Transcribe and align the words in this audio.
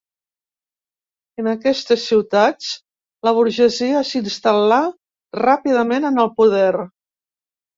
En 1.41 1.49
aquestes 1.51 2.05
ciutats, 2.11 2.71
la 3.29 3.35
burgesia 3.41 4.01
s'instal·là 4.13 4.81
ràpidament 5.45 6.09
en 6.13 6.19
el 6.25 6.33
poder. 6.41 6.69